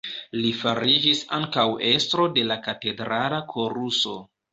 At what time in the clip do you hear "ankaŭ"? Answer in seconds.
1.37-1.65